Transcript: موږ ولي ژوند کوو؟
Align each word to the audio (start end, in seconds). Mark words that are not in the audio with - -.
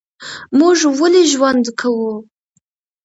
موږ 0.57 0.77
ولي 0.99 1.23
ژوند 1.33 1.65
کوو؟ 1.79 2.13